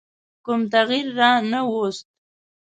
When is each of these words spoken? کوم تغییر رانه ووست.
کوم 0.45 0.61
تغییر 0.73 1.05
رانه 1.17 1.61
ووست. 1.65 2.05